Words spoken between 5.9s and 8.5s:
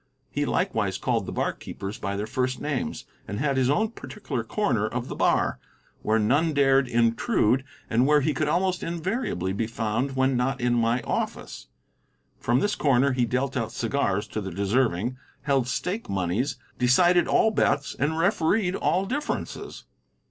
where none dared intrude, and where he could